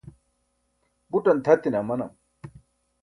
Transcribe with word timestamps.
buṭan 1.11 1.37
tʰatine 1.43 1.77
amanam 1.81 2.13